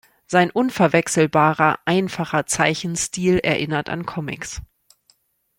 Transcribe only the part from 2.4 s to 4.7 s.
Zeichenstil erinnert an Comics.